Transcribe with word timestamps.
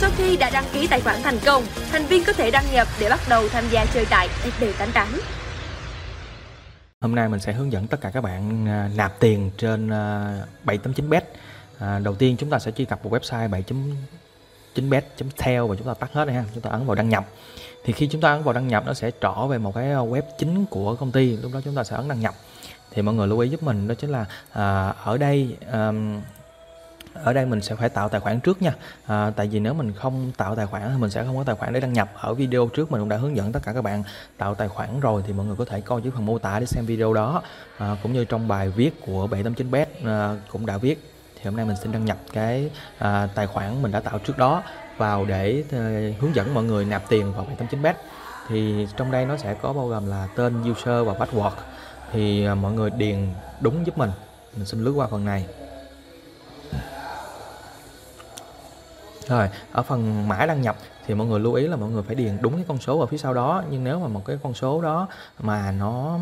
Sau 0.00 0.10
khi 0.16 0.36
đã 0.36 0.50
đăng 0.50 0.64
ký 0.72 0.86
tài 0.86 1.00
khoản 1.00 1.22
thành 1.22 1.38
công, 1.46 1.62
thành 1.92 2.06
viên 2.06 2.24
có 2.24 2.32
thể 2.32 2.50
đăng 2.50 2.64
nhập 2.72 2.88
để 3.00 3.08
bắt 3.10 3.20
đầu 3.28 3.48
tham 3.48 3.64
gia 3.70 3.86
chơi 3.86 4.06
tại 4.10 4.28
FB88. 4.60 5.06
Hôm 7.00 7.14
nay 7.14 7.28
mình 7.28 7.40
sẽ 7.40 7.52
hướng 7.52 7.72
dẫn 7.72 7.86
tất 7.86 8.00
cả 8.00 8.10
các 8.10 8.20
bạn 8.20 8.68
à, 8.68 8.90
nạp 8.96 9.20
tiền 9.20 9.50
trên 9.58 9.90
à, 9.90 10.34
7.9bet. 10.64 11.20
À, 11.78 11.98
đầu 11.98 12.14
tiên 12.14 12.36
chúng 12.38 12.50
ta 12.50 12.58
sẽ 12.58 12.70
truy 12.70 12.84
cập 12.84 13.02
vào 13.02 13.20
website 13.20 13.62
7.9bet.theo 14.74 15.66
và 15.66 15.76
chúng 15.76 15.86
ta 15.86 15.94
tắt 15.94 16.10
hết 16.12 16.24
này 16.24 16.34
ha. 16.34 16.44
Chúng 16.54 16.62
ta 16.62 16.70
ấn 16.70 16.86
vào 16.86 16.94
đăng 16.94 17.08
nhập. 17.08 17.24
Thì 17.84 17.92
khi 17.92 18.08
chúng 18.10 18.20
ta 18.20 18.32
ấn 18.32 18.42
vào 18.42 18.54
đăng 18.54 18.68
nhập 18.68 18.82
nó 18.86 18.94
sẽ 18.94 19.10
trở 19.10 19.46
về 19.46 19.58
một 19.58 19.74
cái 19.74 19.90
à, 19.90 19.98
web 19.98 20.22
chính 20.38 20.66
của 20.66 20.94
công 20.94 21.12
ty. 21.12 21.36
Lúc 21.36 21.52
đó 21.54 21.60
chúng 21.64 21.74
ta 21.74 21.84
sẽ 21.84 21.96
ấn 21.96 22.08
đăng 22.08 22.20
nhập. 22.20 22.34
Thì 22.90 23.02
mọi 23.02 23.14
người 23.14 23.28
lưu 23.28 23.38
ý 23.38 23.48
giúp 23.48 23.62
mình 23.62 23.88
đó 23.88 23.94
chính 23.94 24.10
là 24.10 24.26
à, 24.52 24.88
ở 24.88 25.18
đây 25.18 25.56
à, 25.72 25.92
ở 27.24 27.32
đây 27.32 27.46
mình 27.46 27.60
sẽ 27.60 27.74
phải 27.74 27.88
tạo 27.88 28.08
tài 28.08 28.20
khoản 28.20 28.40
trước 28.40 28.62
nha. 28.62 28.72
À, 29.06 29.30
tại 29.36 29.46
vì 29.46 29.60
nếu 29.60 29.74
mình 29.74 29.92
không 29.92 30.32
tạo 30.36 30.56
tài 30.56 30.66
khoản 30.66 30.82
thì 30.92 30.98
mình 30.98 31.10
sẽ 31.10 31.24
không 31.24 31.36
có 31.36 31.44
tài 31.44 31.56
khoản 31.56 31.72
để 31.72 31.80
đăng 31.80 31.92
nhập. 31.92 32.10
Ở 32.14 32.34
video 32.34 32.68
trước 32.68 32.92
mình 32.92 33.00
cũng 33.00 33.08
đã 33.08 33.16
hướng 33.16 33.36
dẫn 33.36 33.52
tất 33.52 33.60
cả 33.62 33.72
các 33.72 33.82
bạn 33.82 34.02
tạo 34.36 34.54
tài 34.54 34.68
khoản 34.68 35.00
rồi 35.00 35.22
thì 35.26 35.32
mọi 35.32 35.46
người 35.46 35.56
có 35.56 35.64
thể 35.64 35.80
coi 35.80 36.02
dưới 36.02 36.12
phần 36.14 36.26
mô 36.26 36.38
tả 36.38 36.60
để 36.60 36.66
xem 36.66 36.86
video 36.86 37.14
đó. 37.14 37.42
À, 37.78 37.96
cũng 38.02 38.12
như 38.12 38.24
trong 38.24 38.48
bài 38.48 38.70
viết 38.70 38.90
của 39.06 39.28
789bet 39.30 39.86
à, 40.04 40.36
cũng 40.52 40.66
đã 40.66 40.78
viết. 40.78 41.10
Thì 41.34 41.44
hôm 41.44 41.56
nay 41.56 41.64
mình 41.64 41.76
xin 41.82 41.92
đăng 41.92 42.04
nhập 42.04 42.18
cái 42.32 42.70
à, 42.98 43.28
tài 43.34 43.46
khoản 43.46 43.82
mình 43.82 43.92
đã 43.92 44.00
tạo 44.00 44.18
trước 44.18 44.38
đó 44.38 44.62
vào 44.96 45.24
để 45.24 45.64
à, 45.72 45.78
hướng 46.20 46.34
dẫn 46.34 46.54
mọi 46.54 46.64
người 46.64 46.84
nạp 46.84 47.08
tiền 47.08 47.32
vào 47.32 47.46
789bet 47.58 47.94
thì 48.48 48.86
trong 48.96 49.10
đây 49.10 49.26
nó 49.26 49.36
sẽ 49.36 49.54
có 49.54 49.72
bao 49.72 49.88
gồm 49.88 50.06
là 50.06 50.28
tên 50.36 50.70
user 50.70 51.06
và 51.06 51.12
password. 51.12 51.50
Thì 52.12 52.46
à, 52.46 52.54
mọi 52.54 52.72
người 52.72 52.90
điền 52.90 53.28
đúng 53.60 53.86
giúp 53.86 53.98
mình. 53.98 54.10
Mình 54.56 54.66
xin 54.66 54.84
lướt 54.84 54.92
qua 54.92 55.06
phần 55.10 55.24
này. 55.24 55.46
Rồi, 59.28 59.48
ở 59.72 59.82
phần 59.82 60.28
mã 60.28 60.46
đăng 60.46 60.62
nhập 60.62 60.76
thì 61.06 61.14
mọi 61.14 61.26
người 61.26 61.40
lưu 61.40 61.54
ý 61.54 61.68
là 61.68 61.76
mọi 61.76 61.90
người 61.90 62.02
phải 62.02 62.14
điền 62.14 62.38
đúng 62.40 62.54
cái 62.54 62.64
con 62.68 62.78
số 62.78 63.00
ở 63.00 63.06
phía 63.06 63.18
sau 63.18 63.34
đó. 63.34 63.62
Nhưng 63.70 63.84
nếu 63.84 64.00
mà 64.00 64.08
một 64.08 64.24
cái 64.24 64.38
con 64.42 64.54
số 64.54 64.82
đó 64.82 65.08
mà 65.38 65.72
nó 65.72 66.18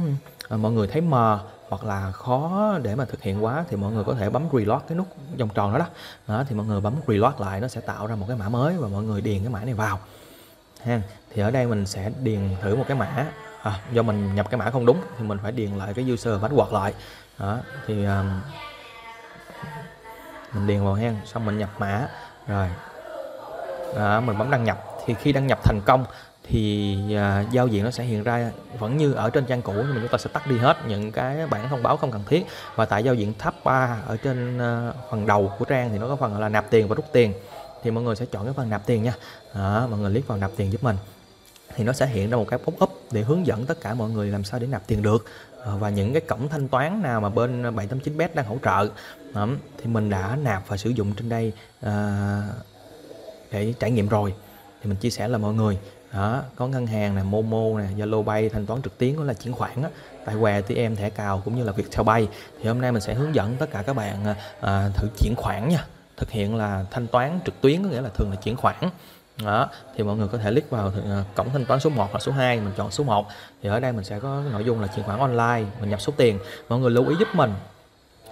à, 0.48 0.56
mọi 0.56 0.72
người 0.72 0.88
thấy 0.88 1.00
mờ 1.00 1.40
hoặc 1.68 1.84
là 1.84 2.12
khó 2.12 2.72
để 2.82 2.94
mà 2.94 3.04
thực 3.04 3.22
hiện 3.22 3.44
quá 3.44 3.64
thì 3.68 3.76
mọi 3.76 3.92
người 3.92 4.04
có 4.04 4.14
thể 4.14 4.30
bấm 4.30 4.48
reload 4.52 4.82
cái 4.88 4.98
nút 4.98 5.06
vòng 5.38 5.48
tròn 5.54 5.72
đó 5.72 5.78
đó, 5.78 5.86
đó 6.26 6.44
thì 6.48 6.56
mọi 6.56 6.66
người 6.66 6.80
bấm 6.80 6.94
reload 7.06 7.34
lại 7.38 7.60
nó 7.60 7.68
sẽ 7.68 7.80
tạo 7.80 8.06
ra 8.06 8.16
một 8.16 8.24
cái 8.28 8.36
mã 8.36 8.48
mới 8.48 8.76
và 8.76 8.88
mọi 8.88 9.02
người 9.02 9.20
điền 9.20 9.38
cái 9.38 9.48
mã 9.48 9.64
này 9.64 9.74
vào. 9.74 9.98
Ha 10.84 11.00
thì 11.34 11.42
ở 11.42 11.50
đây 11.50 11.66
mình 11.66 11.86
sẽ 11.86 12.10
điền 12.22 12.40
thử 12.62 12.76
một 12.76 12.84
cái 12.88 12.96
mã. 12.96 13.26
À, 13.62 13.80
do 13.92 14.02
mình 14.02 14.34
nhập 14.34 14.50
cái 14.50 14.58
mã 14.58 14.70
không 14.70 14.86
đúng 14.86 15.00
thì 15.18 15.24
mình 15.24 15.38
phải 15.42 15.52
điền 15.52 15.70
lại 15.70 15.94
cái 15.94 16.12
user 16.12 16.34
password 16.34 16.72
lại. 16.72 16.94
Đó 17.38 17.58
thì 17.86 18.04
um, 18.04 18.40
mình 20.52 20.66
điền 20.66 20.84
vào 20.84 20.94
hen 20.94 21.16
xong 21.24 21.46
mình 21.46 21.58
nhập 21.58 21.70
mã. 21.78 22.08
Rồi 22.46 22.68
đó, 23.94 24.20
mình 24.20 24.38
bấm 24.38 24.50
đăng 24.50 24.64
nhập. 24.64 24.84
Thì 25.06 25.14
khi 25.14 25.32
đăng 25.32 25.46
nhập 25.46 25.58
thành 25.64 25.80
công 25.86 26.04
thì 26.48 26.96
à, 27.14 27.44
giao 27.50 27.66
diện 27.66 27.84
nó 27.84 27.90
sẽ 27.90 28.04
hiện 28.04 28.22
ra 28.22 28.50
vẫn 28.78 28.96
như 28.96 29.12
ở 29.12 29.30
trên 29.30 29.46
trang 29.46 29.62
cũ 29.62 29.72
nhưng 29.76 29.94
mà 29.94 30.00
chúng 30.00 30.10
ta 30.10 30.18
sẽ 30.18 30.30
tắt 30.32 30.46
đi 30.50 30.58
hết 30.58 30.76
những 30.88 31.12
cái 31.12 31.46
bản 31.46 31.68
thông 31.68 31.82
báo 31.82 31.96
không 31.96 32.12
cần 32.12 32.22
thiết. 32.26 32.46
Và 32.74 32.84
tại 32.84 33.04
giao 33.04 33.14
diện 33.14 33.34
tab 33.34 33.54
3 33.64 33.98
ở 34.06 34.16
trên 34.16 34.58
à, 34.58 34.92
phần 35.10 35.26
đầu 35.26 35.52
của 35.58 35.64
trang 35.64 35.90
thì 35.92 35.98
nó 35.98 36.08
có 36.08 36.16
phần 36.16 36.40
là 36.40 36.48
nạp 36.48 36.70
tiền 36.70 36.88
và 36.88 36.94
rút 36.94 37.04
tiền. 37.12 37.32
Thì 37.82 37.90
mọi 37.90 38.04
người 38.04 38.16
sẽ 38.16 38.26
chọn 38.26 38.44
cái 38.44 38.54
phần 38.54 38.70
nạp 38.70 38.86
tiền 38.86 39.02
nha. 39.02 39.14
Đó, 39.54 39.86
mọi 39.90 39.98
người 39.98 40.10
click 40.10 40.28
vào 40.28 40.38
nạp 40.38 40.50
tiền 40.56 40.72
giúp 40.72 40.84
mình. 40.84 40.96
Thì 41.74 41.84
nó 41.84 41.92
sẽ 41.92 42.06
hiện 42.06 42.30
ra 42.30 42.36
một 42.36 42.48
cái 42.48 42.58
pop-up 42.64 42.88
để 43.10 43.22
hướng 43.22 43.46
dẫn 43.46 43.66
tất 43.66 43.80
cả 43.80 43.94
mọi 43.94 44.10
người 44.10 44.30
làm 44.30 44.44
sao 44.44 44.60
để 44.60 44.66
nạp 44.66 44.86
tiền 44.86 45.02
được. 45.02 45.24
À, 45.64 45.72
và 45.78 45.90
những 45.90 46.12
cái 46.12 46.20
cổng 46.20 46.48
thanh 46.48 46.68
toán 46.68 47.02
nào 47.02 47.20
mà 47.20 47.28
bên 47.28 47.62
789bet 47.62 48.28
đang 48.34 48.46
hỗ 48.46 48.58
trợ. 48.64 48.88
Thì 49.78 49.86
mình 49.86 50.10
đã 50.10 50.36
nạp 50.42 50.68
và 50.68 50.76
sử 50.76 50.90
dụng 50.90 51.12
trên 51.14 51.28
đây 51.28 51.52
à, 51.82 52.42
để 53.50 53.74
trải 53.80 53.90
nghiệm 53.90 54.08
rồi. 54.08 54.34
Thì 54.82 54.88
mình 54.88 54.96
chia 54.96 55.10
sẻ 55.10 55.28
là 55.28 55.38
mọi 55.38 55.54
người 55.54 55.78
đó 56.12 56.42
có 56.56 56.66
ngân 56.66 56.86
hàng 56.86 57.14
này 57.14 57.24
Momo 57.24 57.78
này 57.78 57.88
Zalo 57.96 58.24
Pay 58.24 58.48
thanh 58.48 58.66
toán 58.66 58.82
trực 58.82 58.98
tuyến 58.98 59.16
đó 59.16 59.24
là 59.24 59.34
chuyển 59.34 59.54
khoản 59.54 59.82
á. 59.82 59.88
Tại 60.24 60.34
què 60.40 60.52
ATM 60.52 60.94
thẻ 60.94 61.10
cào 61.10 61.42
cũng 61.44 61.56
như 61.56 61.64
là 61.64 61.72
việc 61.72 61.90
theo 61.90 62.04
bay 62.04 62.28
thì 62.60 62.68
hôm 62.68 62.80
nay 62.80 62.92
mình 62.92 63.02
sẽ 63.02 63.14
hướng 63.14 63.34
dẫn 63.34 63.56
tất 63.58 63.70
cả 63.70 63.82
các 63.82 63.96
bạn 63.96 64.24
à, 64.24 64.36
à, 64.60 64.88
thử 64.94 65.08
chuyển 65.18 65.34
khoản 65.36 65.68
nha. 65.68 65.84
Thực 66.16 66.30
hiện 66.30 66.56
là 66.56 66.84
thanh 66.90 67.06
toán 67.06 67.40
trực 67.44 67.60
tuyến 67.60 67.82
có 67.82 67.88
nghĩa 67.88 68.00
là 68.00 68.08
thường 68.08 68.30
là 68.30 68.36
chuyển 68.36 68.56
khoản. 68.56 68.76
Đó 69.44 69.68
thì 69.96 70.04
mọi 70.04 70.16
người 70.16 70.28
có 70.28 70.38
thể 70.38 70.50
click 70.50 70.70
vào 70.70 70.92
à, 71.04 71.24
cổng 71.34 71.50
thanh 71.52 71.64
toán 71.64 71.80
số 71.80 71.90
1 71.90 72.08
hoặc 72.10 72.20
số 72.20 72.32
2 72.32 72.60
mình 72.60 72.72
chọn 72.76 72.90
số 72.90 73.04
1 73.04 73.26
thì 73.62 73.68
ở 73.68 73.80
đây 73.80 73.92
mình 73.92 74.04
sẽ 74.04 74.20
có 74.20 74.42
nội 74.52 74.64
dung 74.64 74.80
là 74.80 74.86
chuyển 74.86 75.04
khoản 75.04 75.18
online 75.18 75.70
mình 75.80 75.90
nhập 75.90 76.00
số 76.00 76.12
tiền. 76.16 76.38
Mọi 76.68 76.78
người 76.78 76.90
lưu 76.90 77.08
ý 77.08 77.16
giúp 77.18 77.28
mình 77.34 77.52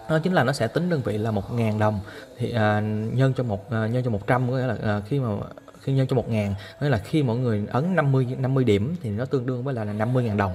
đó 0.09 0.19
chính 0.19 0.33
là 0.33 0.45
nó 0.45 0.53
sẽ 0.53 0.67
tính 0.67 0.91
đơn 0.91 1.01
vị 1.05 1.19
là 1.19 1.31
1.000 1.31 1.79
đồng. 1.79 2.01
Thì 2.39 2.53
à, 2.53 2.81
nhân 3.13 3.35
cho 3.37 3.45
một 3.45 3.71
à, 3.71 3.87
nhân 3.87 4.05
cho 4.05 4.11
100 4.11 4.51
có 4.51 4.57
nghĩa 4.57 4.67
là 4.67 4.77
à, 4.83 5.01
khi 5.09 5.21
mà 5.21 5.29
khi 5.81 5.93
nhân 5.93 6.07
cho 6.07 6.17
1.000 6.17 6.53
nghĩa 6.81 6.89
là 6.89 6.99
khi 6.99 7.23
mọi 7.23 7.37
người 7.37 7.67
ấn 7.71 7.97
50 7.97 8.27
50 8.39 8.65
điểm 8.65 8.97
thì 9.03 9.11
nó 9.11 9.25
tương 9.25 9.47
đương 9.47 9.63
với 9.63 9.75
là, 9.75 9.85
là 9.85 9.93
50.000 9.93 10.37
đồng. 10.37 10.53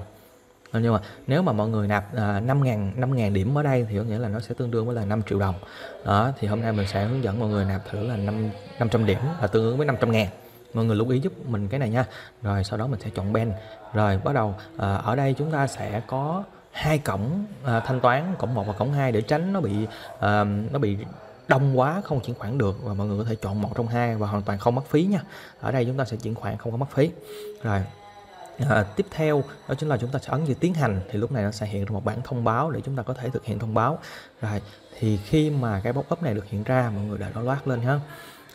À, 0.71 0.79
nhưng 0.79 0.93
mà 0.93 0.99
nếu 1.27 1.41
mà 1.41 1.51
mọi 1.51 1.69
người 1.69 1.87
nạp 1.87 2.15
à, 2.15 2.41
5.000 2.47 2.91
5.000 2.99 3.33
điểm 3.33 3.57
ở 3.57 3.63
đây 3.63 3.85
thì 3.89 3.97
có 3.97 4.03
nghĩa 4.03 4.19
là 4.19 4.29
nó 4.29 4.39
sẽ 4.39 4.55
tương 4.57 4.71
đương 4.71 4.85
với 4.85 4.95
là 4.95 5.05
5 5.05 5.21
triệu 5.29 5.39
đồng. 5.39 5.55
Đó 6.05 6.31
thì 6.39 6.47
hôm 6.47 6.61
nay 6.61 6.71
mình 6.71 6.87
sẽ 6.87 7.05
hướng 7.05 7.23
dẫn 7.23 7.39
mọi 7.39 7.49
người 7.49 7.65
nạp 7.65 7.89
thử 7.89 8.07
là 8.07 8.17
5 8.17 8.49
500 8.79 9.05
điểm 9.05 9.19
là 9.41 9.47
tương 9.47 9.63
ứng 9.63 9.77
với 9.77 9.87
500 9.87 10.11
ngàn. 10.11 10.27
Mọi 10.73 10.85
người 10.85 10.95
lưu 10.95 11.09
ý 11.09 11.19
giúp 11.19 11.33
mình 11.47 11.67
cái 11.67 11.79
này 11.79 11.89
nha. 11.89 12.05
Rồi 12.41 12.63
sau 12.63 12.79
đó 12.79 12.87
mình 12.87 12.99
sẽ 12.99 13.09
chọn 13.15 13.33
ben. 13.33 13.51
Rồi 13.93 14.19
bắt 14.23 14.33
đầu 14.33 14.55
à, 14.77 14.95
ở 14.95 15.15
đây 15.15 15.35
chúng 15.37 15.51
ta 15.51 15.67
sẽ 15.67 16.01
có 16.07 16.43
hai 16.71 16.97
cổng 16.97 17.45
à, 17.63 17.79
thanh 17.79 17.99
toán 17.99 18.35
cổng 18.37 18.53
1 18.53 18.67
và 18.67 18.73
cổng 18.73 18.93
2 18.93 19.11
để 19.11 19.21
tránh 19.21 19.53
nó 19.53 19.61
bị 19.61 19.87
à, 20.19 20.43
nó 20.71 20.79
bị 20.79 20.97
đông 21.47 21.79
quá 21.79 22.01
không 22.03 22.21
chuyển 22.21 22.35
khoản 22.35 22.57
được 22.57 22.83
và 22.83 22.93
mọi 22.93 23.07
người 23.07 23.17
có 23.17 23.29
thể 23.29 23.35
chọn 23.35 23.61
một 23.61 23.71
trong 23.75 23.87
hai 23.87 24.15
và 24.15 24.27
hoàn 24.27 24.43
toàn 24.43 24.59
không 24.59 24.75
mất 24.75 24.85
phí 24.89 25.03
nha. 25.03 25.21
Ở 25.61 25.71
đây 25.71 25.85
chúng 25.85 25.97
ta 25.97 26.05
sẽ 26.05 26.17
chuyển 26.17 26.35
khoản 26.35 26.57
không 26.57 26.71
có 26.71 26.77
mất 26.77 26.91
phí. 26.91 27.11
Rồi 27.63 27.83
à, 28.69 28.85
tiếp 28.95 29.05
theo 29.11 29.43
đó 29.67 29.75
chính 29.75 29.89
là 29.89 29.97
chúng 29.97 30.09
ta 30.09 30.19
sẽ 30.19 30.27
ấn 30.31 30.45
chữ 30.45 30.53
tiến 30.53 30.73
hành 30.73 31.01
thì 31.09 31.19
lúc 31.19 31.31
này 31.31 31.43
nó 31.43 31.51
sẽ 31.51 31.65
hiện 31.65 31.85
ra 31.85 31.93
một 31.93 32.05
bản 32.05 32.21
thông 32.23 32.43
báo 32.43 32.71
để 32.71 32.81
chúng 32.85 32.95
ta 32.95 33.03
có 33.03 33.13
thể 33.13 33.29
thực 33.29 33.45
hiện 33.45 33.59
thông 33.59 33.73
báo. 33.73 33.99
Rồi 34.41 34.61
thì 34.99 35.17
khi 35.17 35.49
mà 35.49 35.81
cái 35.83 35.93
pop 35.93 36.13
up 36.13 36.23
này 36.23 36.33
được 36.33 36.45
hiện 36.45 36.63
ra 36.63 36.91
mọi 36.95 37.03
người 37.03 37.17
đã 37.17 37.29
loát 37.41 37.67
lên 37.67 37.81
ha 37.81 37.99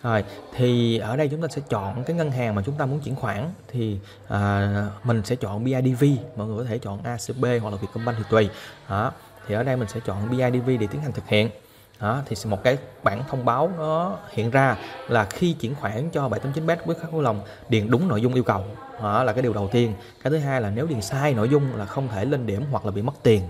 rồi 0.04 0.24
thì 0.56 0.98
ở 0.98 1.16
đây 1.16 1.28
chúng 1.28 1.42
ta 1.42 1.48
sẽ 1.48 1.62
chọn 1.68 2.04
cái 2.04 2.16
ngân 2.16 2.30
hàng 2.30 2.54
mà 2.54 2.62
chúng 2.66 2.74
ta 2.74 2.86
muốn 2.86 3.00
chuyển 3.00 3.14
khoản. 3.14 3.50
Thì 3.68 3.98
à, 4.28 4.86
mình 5.04 5.22
sẽ 5.24 5.36
chọn 5.36 5.64
BIDV 5.64 6.04
mọi 6.36 6.46
người 6.46 6.58
có 6.58 6.64
thể 6.64 6.78
chọn 6.78 7.02
ACB 7.02 7.44
hoặc 7.62 7.70
là 7.70 7.76
Vietcombank 7.76 8.18
thì 8.18 8.24
tùy. 8.30 8.48
Đó 8.88 9.12
thì 9.46 9.54
ở 9.54 9.62
đây 9.62 9.76
mình 9.76 9.88
sẽ 9.88 10.00
chọn 10.06 10.30
BIDV 10.30 10.70
để 10.80 10.86
tiến 10.86 11.02
hành 11.02 11.12
thực 11.12 11.28
hiện. 11.28 11.50
Đó, 12.00 12.22
thì 12.26 12.36
một 12.50 12.62
cái 12.64 12.78
bản 13.02 13.22
thông 13.28 13.44
báo 13.44 13.70
nó 13.78 14.16
hiện 14.30 14.50
ra 14.50 14.76
là 15.08 15.24
khi 15.24 15.52
chuyển 15.52 15.74
khoản 15.74 16.10
cho 16.10 16.28
789bet 16.28 16.76
với 16.84 16.96
khách 17.00 17.12
vui 17.12 17.22
lòng 17.22 17.40
điền 17.68 17.90
đúng 17.90 18.08
nội 18.08 18.20
dung 18.20 18.34
yêu 18.34 18.44
cầu. 18.44 18.64
Đó 19.02 19.24
là 19.24 19.32
cái 19.32 19.42
điều 19.42 19.52
đầu 19.52 19.68
tiên. 19.68 19.94
Cái 20.22 20.30
thứ 20.30 20.38
hai 20.38 20.60
là 20.60 20.70
nếu 20.70 20.86
điền 20.86 21.02
sai 21.02 21.34
nội 21.34 21.48
dung 21.48 21.76
là 21.76 21.86
không 21.86 22.08
thể 22.08 22.24
lên 22.24 22.46
điểm 22.46 22.64
hoặc 22.70 22.84
là 22.84 22.90
bị 22.90 23.02
mất 23.02 23.14
tiền 23.22 23.42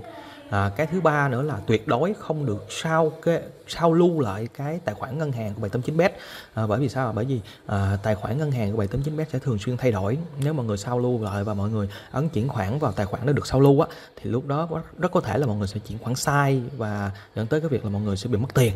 à, 0.54 0.70
cái 0.76 0.86
thứ 0.86 1.00
ba 1.00 1.28
nữa 1.28 1.42
là 1.42 1.58
tuyệt 1.66 1.88
đối 1.88 2.14
không 2.14 2.46
được 2.46 2.66
sao 2.68 3.12
cái 3.22 3.40
sao 3.68 3.92
lưu 3.92 4.20
lại 4.20 4.48
cái 4.54 4.80
tài 4.84 4.94
khoản 4.94 5.18
ngân 5.18 5.32
hàng 5.32 5.54
của 5.54 5.68
789bet 5.68 6.08
à, 6.54 6.66
bởi 6.66 6.80
vì 6.80 6.88
sao? 6.88 7.12
Bởi 7.12 7.24
vì 7.24 7.40
à, 7.66 7.98
tài 8.02 8.14
khoản 8.14 8.38
ngân 8.38 8.50
hàng 8.50 8.72
của 8.72 8.82
789bet 8.82 9.24
sẽ 9.32 9.38
thường 9.38 9.58
xuyên 9.58 9.76
thay 9.76 9.92
đổi. 9.92 10.18
Nếu 10.44 10.52
mọi 10.52 10.66
người 10.66 10.76
sao 10.76 10.98
lưu 10.98 11.22
lại 11.22 11.44
và 11.44 11.54
mọi 11.54 11.70
người 11.70 11.88
ấn 12.10 12.28
chuyển 12.28 12.48
khoản 12.48 12.78
vào 12.78 12.92
tài 12.92 13.06
khoản 13.06 13.26
đó 13.26 13.32
được 13.32 13.46
sao 13.46 13.60
lưu 13.60 13.80
á 13.80 13.88
thì 14.16 14.30
lúc 14.30 14.46
đó 14.46 14.68
rất 14.98 15.12
có 15.12 15.20
thể 15.20 15.38
là 15.38 15.46
mọi 15.46 15.56
người 15.56 15.68
sẽ 15.68 15.80
chuyển 15.88 15.98
khoản 15.98 16.14
sai 16.14 16.62
và 16.76 17.10
dẫn 17.36 17.46
tới 17.46 17.60
cái 17.60 17.68
việc 17.68 17.84
là 17.84 17.90
mọi 17.90 18.02
người 18.02 18.16
sẽ 18.16 18.28
bị 18.28 18.38
mất 18.38 18.54
tiền. 18.54 18.72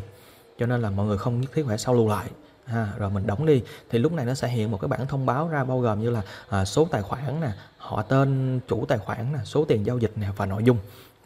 Cho 0.59 0.67
nên 0.67 0.83
là 0.83 0.91
mọi 0.91 1.07
người 1.07 1.19
không 1.19 1.41
nhất 1.41 1.51
thiết 1.55 1.65
phải 1.67 1.79
sao 1.79 1.95
lưu 1.95 2.09
lại. 2.09 2.31
Ha, 2.65 2.89
rồi 2.99 3.11
mình 3.11 3.27
đóng 3.27 3.47
đi. 3.47 3.63
Thì 3.91 3.99
lúc 3.99 4.13
này 4.13 4.27
nó 4.27 4.35
sẽ 4.35 4.49
hiện 4.49 4.71
một 4.71 4.81
cái 4.81 4.89
bảng 4.89 5.07
thông 5.07 5.27
báo 5.27 5.49
ra 5.49 5.65
bao 5.65 5.81
gồm 5.81 6.01
như 6.01 6.11
là 6.11 6.23
à, 6.49 6.65
số 6.65 6.89
tài 6.91 7.03
khoản 7.03 7.41
nè 7.41 7.51
họ 7.79 8.03
tên 8.03 8.61
chủ 8.69 8.85
tài 8.89 8.99
khoản 8.99 9.33
nè 9.33 9.39
số 9.45 9.65
tiền 9.65 9.87
giao 9.87 9.99
dịch 9.99 10.13
nè 10.17 10.27
và 10.37 10.47
nội 10.47 10.65
dung 10.65 10.79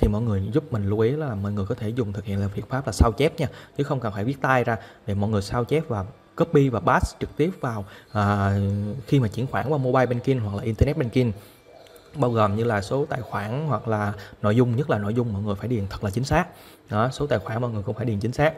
thì 0.02 0.08
mọi 0.08 0.22
người 0.22 0.42
giúp 0.52 0.72
mình 0.72 0.88
lưu 0.88 1.00
ý 1.00 1.10
là 1.10 1.34
mọi 1.34 1.52
người 1.52 1.66
có 1.66 1.74
thể 1.74 1.88
dùng 1.88 2.12
thực 2.12 2.24
hiện 2.24 2.40
là 2.40 2.46
việc 2.46 2.68
pháp 2.68 2.86
là 2.86 2.92
sao 2.92 3.12
chép 3.12 3.40
nha. 3.40 3.48
Chứ 3.76 3.84
không 3.84 4.00
cần 4.00 4.12
phải 4.12 4.24
viết 4.24 4.40
tay 4.40 4.64
ra 4.64 4.76
để 5.06 5.14
mọi 5.14 5.30
người 5.30 5.42
sao 5.42 5.64
chép 5.64 5.88
và 5.88 6.04
copy 6.36 6.68
và 6.68 6.80
pass 6.80 7.14
trực 7.20 7.36
tiếp 7.36 7.50
vào 7.60 7.84
à, 8.12 8.56
khi 9.06 9.20
mà 9.20 9.28
chuyển 9.28 9.46
khoản 9.46 9.68
qua 9.68 9.78
mobile 9.78 10.06
banking 10.06 10.38
hoặc 10.38 10.56
là 10.56 10.62
internet 10.62 10.96
banking. 10.96 11.32
Bao 12.14 12.30
gồm 12.30 12.56
như 12.56 12.64
là 12.64 12.82
số 12.82 13.06
tài 13.08 13.20
khoản 13.20 13.66
hoặc 13.66 13.88
là 13.88 14.12
nội 14.42 14.56
dung 14.56 14.76
nhất 14.76 14.90
là 14.90 14.98
nội 14.98 15.14
dung 15.14 15.32
mọi 15.32 15.42
người 15.42 15.54
phải 15.54 15.68
điền 15.68 15.86
thật 15.90 16.04
là 16.04 16.10
chính 16.10 16.24
xác. 16.24 16.46
Đó 16.90 17.08
số 17.12 17.26
tài 17.26 17.38
khoản 17.38 17.60
mọi 17.60 17.70
người 17.70 17.82
cũng 17.82 17.94
phải 17.94 18.04
điền 18.04 18.20
chính 18.20 18.32
xác 18.32 18.54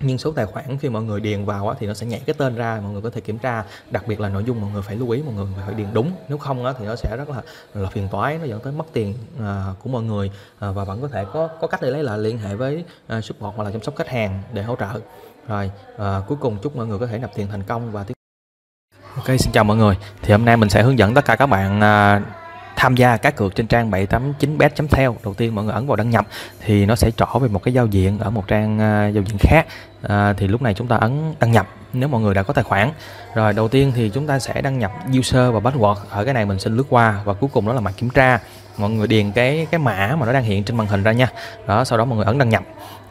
nhưng 0.00 0.18
số 0.18 0.32
tài 0.32 0.46
khoản 0.46 0.78
khi 0.78 0.88
mọi 0.88 1.02
người 1.02 1.20
điền 1.20 1.44
vào 1.44 1.68
á, 1.68 1.74
thì 1.78 1.86
nó 1.86 1.94
sẽ 1.94 2.06
nhảy 2.06 2.20
cái 2.26 2.34
tên 2.38 2.54
ra 2.54 2.80
mọi 2.82 2.92
người 2.92 3.02
có 3.02 3.10
thể 3.10 3.20
kiểm 3.20 3.38
tra. 3.38 3.64
Đặc 3.90 4.04
biệt 4.06 4.20
là 4.20 4.28
nội 4.28 4.44
dung 4.44 4.60
mọi 4.60 4.70
người 4.72 4.82
phải 4.82 4.96
lưu 4.96 5.10
ý 5.10 5.22
mọi 5.22 5.34
người 5.34 5.46
phải 5.66 5.74
điền 5.74 5.86
đúng. 5.92 6.12
Nếu 6.28 6.38
không 6.38 6.64
á, 6.64 6.72
thì 6.78 6.86
nó 6.86 6.96
sẽ 6.96 7.16
rất 7.16 7.30
là 7.30 7.42
là 7.74 7.88
phiền 7.88 8.08
toái 8.08 8.38
nó 8.38 8.44
dẫn 8.44 8.60
tới 8.60 8.72
mất 8.72 8.84
tiền 8.92 9.14
à, 9.40 9.64
của 9.82 9.90
mọi 9.90 10.02
người. 10.02 10.30
À, 10.58 10.70
và 10.70 10.84
vẫn 10.84 11.02
có 11.02 11.08
thể 11.08 11.24
có 11.32 11.48
có 11.60 11.66
cách 11.66 11.82
để 11.82 11.90
lấy 11.90 12.02
lại 12.02 12.18
liên 12.18 12.38
hệ 12.38 12.54
với 12.54 12.84
à, 13.06 13.20
support 13.20 13.56
hoặc 13.56 13.64
là 13.64 13.70
chăm 13.70 13.82
sóc 13.82 13.96
khách 13.96 14.08
hàng 14.08 14.42
để 14.52 14.62
hỗ 14.62 14.76
trợ. 14.76 15.00
Rồi 15.48 15.70
à, 15.98 16.20
cuối 16.28 16.38
cùng 16.40 16.58
chúc 16.62 16.76
mọi 16.76 16.86
người 16.86 16.98
có 16.98 17.06
thể 17.06 17.18
nạp 17.18 17.34
tiền 17.34 17.48
thành 17.50 17.62
công 17.62 17.92
và 17.92 18.04
tiếp 18.04 18.14
Ok 19.16 19.26
xin 19.26 19.52
chào 19.52 19.64
mọi 19.64 19.76
người. 19.76 19.96
Thì 20.22 20.32
hôm 20.32 20.44
nay 20.44 20.56
mình 20.56 20.70
sẽ 20.70 20.82
hướng 20.82 20.98
dẫn 20.98 21.14
tất 21.14 21.24
cả 21.24 21.36
các 21.36 21.46
bạn 21.46 21.80
à, 21.80 22.22
tham 22.84 22.94
gia 22.94 23.16
cá 23.16 23.30
cược 23.30 23.54
trên 23.54 23.66
trang 23.66 23.90
789bet.theo 23.90 25.16
đầu 25.24 25.34
tiên 25.34 25.54
mọi 25.54 25.64
người 25.64 25.74
ấn 25.74 25.86
vào 25.86 25.96
đăng 25.96 26.10
nhập 26.10 26.26
thì 26.60 26.86
nó 26.86 26.96
sẽ 26.96 27.10
trỏ 27.10 27.38
về 27.40 27.48
một 27.48 27.62
cái 27.62 27.74
giao 27.74 27.86
diện 27.86 28.18
ở 28.18 28.30
một 28.30 28.48
trang 28.48 28.74
uh, 28.74 29.14
giao 29.14 29.24
diện 29.26 29.38
khác. 29.38 29.66
À, 30.02 30.32
thì 30.36 30.48
lúc 30.48 30.62
này 30.62 30.74
chúng 30.74 30.86
ta 30.86 30.96
ấn 30.96 31.34
đăng 31.40 31.52
nhập 31.52 31.68
nếu 31.92 32.08
mọi 32.08 32.20
người 32.20 32.34
đã 32.34 32.42
có 32.42 32.54
tài 32.54 32.64
khoản. 32.64 32.90
Rồi 33.34 33.52
đầu 33.52 33.68
tiên 33.68 33.92
thì 33.94 34.10
chúng 34.14 34.26
ta 34.26 34.38
sẽ 34.38 34.62
đăng 34.62 34.78
nhập 34.78 34.92
user 35.18 35.52
và 35.52 35.60
password. 35.60 35.96
Ở 36.10 36.24
cái 36.24 36.34
này 36.34 36.46
mình 36.46 36.58
xin 36.58 36.76
lướt 36.76 36.84
qua 36.88 37.20
và 37.24 37.34
cuối 37.34 37.50
cùng 37.52 37.66
đó 37.66 37.72
là 37.72 37.80
mặt 37.80 37.94
kiểm 37.96 38.10
tra. 38.10 38.40
Mọi 38.76 38.90
người 38.90 39.06
điền 39.06 39.32
cái 39.32 39.66
cái 39.70 39.78
mã 39.78 40.16
mà 40.18 40.26
nó 40.26 40.32
đang 40.32 40.44
hiện 40.44 40.64
trên 40.64 40.76
màn 40.76 40.86
hình 40.86 41.02
ra 41.02 41.12
nha. 41.12 41.28
Đó 41.66 41.84
sau 41.84 41.98
đó 41.98 42.04
mọi 42.04 42.16
người 42.16 42.26
ấn 42.26 42.38
đăng 42.38 42.48
nhập. 42.48 42.62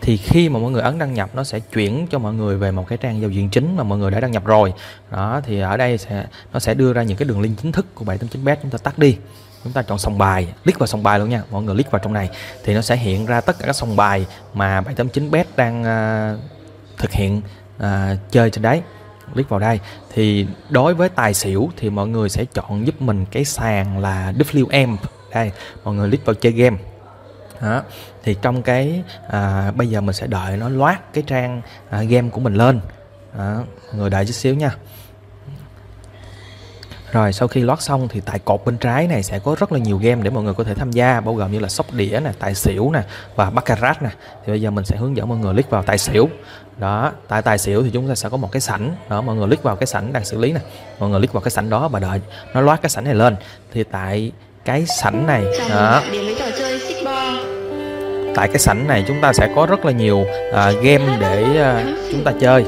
Thì 0.01 0.17
khi 0.17 0.49
mà 0.49 0.59
mọi 0.59 0.71
người 0.71 0.81
ấn 0.81 0.99
đăng 0.99 1.13
nhập 1.13 1.29
nó 1.33 1.43
sẽ 1.43 1.59
chuyển 1.59 2.07
cho 2.07 2.19
mọi 2.19 2.33
người 2.33 2.57
về 2.57 2.71
một 2.71 2.87
cái 2.87 2.97
trang 2.97 3.21
giao 3.21 3.29
diện 3.29 3.49
chính 3.49 3.77
mà 3.77 3.83
mọi 3.83 3.97
người 3.97 4.11
đã 4.11 4.19
đăng 4.19 4.31
nhập 4.31 4.45
rồi. 4.45 4.73
Đó 5.11 5.41
thì 5.45 5.59
ở 5.59 5.77
đây 5.77 5.97
sẽ 5.97 6.25
nó 6.53 6.59
sẽ 6.59 6.73
đưa 6.73 6.93
ra 6.93 7.03
những 7.03 7.17
cái 7.17 7.27
đường 7.27 7.41
link 7.41 7.57
chính 7.61 7.71
thức 7.71 7.95
của 7.95 8.05
789bet 8.05 8.55
chúng 8.61 8.71
ta 8.71 8.77
tắt 8.77 8.97
đi 8.97 9.17
chúng 9.63 9.73
ta 9.73 9.81
chọn 9.81 9.97
sòng 9.97 10.17
bài 10.17 10.47
click 10.63 10.79
vào 10.79 10.87
sòng 10.87 11.03
bài 11.03 11.19
luôn 11.19 11.29
nha. 11.29 11.43
Mọi 11.51 11.63
người 11.63 11.75
click 11.75 11.91
vào 11.91 11.99
trong 11.99 12.13
này 12.13 12.29
thì 12.63 12.73
nó 12.73 12.81
sẽ 12.81 12.95
hiện 12.95 13.25
ra 13.25 13.41
tất 13.41 13.59
cả 13.59 13.65
các 13.65 13.73
sòng 13.73 13.95
bài 13.95 14.25
mà 14.53 14.81
789bet 14.81 15.43
đang 15.55 15.81
uh, 15.81 16.39
thực 16.97 17.11
hiện 17.11 17.41
uh, 17.77 17.83
chơi 18.31 18.49
trên 18.49 18.61
đấy. 18.61 18.81
Click 19.33 19.49
vào 19.49 19.59
đây. 19.59 19.79
Thì 20.13 20.47
đối 20.69 20.93
với 20.93 21.09
tài 21.09 21.33
xỉu 21.33 21.69
thì 21.77 21.89
mọi 21.89 22.07
người 22.07 22.29
sẽ 22.29 22.45
chọn 22.45 22.87
giúp 22.87 23.01
mình 23.01 23.25
cái 23.31 23.45
sàn 23.45 23.99
là 23.99 24.33
WM 24.37 24.97
đây 25.33 25.51
mọi 25.83 25.95
người 25.95 26.09
click 26.09 26.25
vào 26.25 26.33
chơi 26.33 26.51
game. 26.51 26.77
Đó. 27.61 27.83
thì 28.23 28.35
trong 28.41 28.61
cái 28.61 29.03
à, 29.27 29.71
bây 29.71 29.87
giờ 29.87 30.01
mình 30.01 30.13
sẽ 30.15 30.27
đợi 30.27 30.57
nó 30.57 30.69
loát 30.69 31.13
cái 31.13 31.23
trang 31.27 31.61
à, 31.89 32.03
game 32.03 32.29
của 32.29 32.39
mình 32.39 32.53
lên. 32.53 32.79
Đó. 33.37 33.63
người 33.93 34.09
đợi 34.09 34.25
chút 34.25 34.33
xíu 34.33 34.55
nha 34.55 34.75
rồi 37.13 37.33
sau 37.33 37.47
khi 37.47 37.61
loát 37.61 37.81
xong 37.81 38.07
thì 38.07 38.21
tại 38.25 38.39
cột 38.39 38.65
bên 38.65 38.77
trái 38.77 39.07
này 39.07 39.23
sẽ 39.23 39.39
có 39.39 39.55
rất 39.59 39.71
là 39.71 39.79
nhiều 39.79 39.97
game 39.97 40.21
để 40.23 40.29
mọi 40.29 40.43
người 40.43 40.53
có 40.53 40.63
thể 40.63 40.73
tham 40.73 40.91
gia 40.91 41.19
bao 41.19 41.35
gồm 41.35 41.51
như 41.51 41.59
là 41.59 41.69
sóc 41.69 41.85
đĩa 41.93 42.19
nè, 42.23 42.31
tài 42.39 42.55
xỉu 42.55 42.91
nè 42.91 43.01
và 43.35 43.49
baccarat 43.49 44.03
nè. 44.03 44.09
Thì 44.45 44.51
bây 44.51 44.61
giờ 44.61 44.71
mình 44.71 44.85
sẽ 44.85 44.97
hướng 44.97 45.17
dẫn 45.17 45.29
mọi 45.29 45.37
người 45.37 45.53
click 45.53 45.69
vào 45.69 45.83
tài 45.83 45.97
xỉu. 45.97 46.29
Đó, 46.77 47.11
tại 47.27 47.41
tài 47.41 47.57
xỉu 47.57 47.83
thì 47.83 47.89
chúng 47.93 48.09
ta 48.09 48.15
sẽ 48.15 48.29
có 48.29 48.37
một 48.37 48.51
cái 48.51 48.61
sảnh. 48.61 48.95
Đó 49.09 49.21
mọi 49.21 49.35
người 49.35 49.47
click 49.47 49.63
vào 49.63 49.75
cái 49.75 49.87
sảnh 49.87 50.13
đang 50.13 50.25
xử 50.25 50.37
lý 50.37 50.51
nè. 50.51 50.59
Mọi 50.99 51.09
người 51.09 51.19
click 51.19 51.33
vào 51.33 51.41
cái 51.41 51.51
sảnh 51.51 51.69
đó 51.69 51.87
và 51.87 51.99
đợi 51.99 52.21
nó 52.53 52.61
loát 52.61 52.81
cái 52.81 52.89
sảnh 52.89 53.03
này 53.03 53.15
lên. 53.15 53.35
Thì 53.73 53.83
tại 53.83 54.31
cái 54.65 54.85
sảnh 54.85 55.27
này 55.27 55.45
đó 55.69 56.01
tại 58.35 58.47
cái 58.47 58.59
sảnh 58.59 58.87
này 58.87 59.03
chúng 59.07 59.21
ta 59.21 59.33
sẽ 59.33 59.49
có 59.55 59.65
rất 59.65 59.85
là 59.85 59.91
nhiều 59.91 60.17
uh, 60.49 60.83
game 60.83 61.17
để 61.19 61.43
uh, 61.43 62.11
chúng 62.11 62.23
ta 62.23 62.31
chơi 62.41 62.65